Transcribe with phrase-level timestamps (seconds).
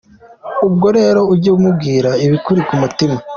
[0.67, 3.17] Ubwo rero ujye umubwira ibikuri ku mutima.